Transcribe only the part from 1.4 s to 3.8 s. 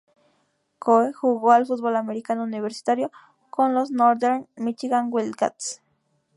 al fútbol americano universitario con